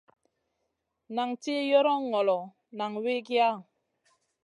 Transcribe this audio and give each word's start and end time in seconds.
Nan 1.15 1.29
tih 1.41 1.61
yoron 1.69 2.01
ŋolo, 2.11 2.39
nan 2.77 2.91
wikiya. 3.03 3.49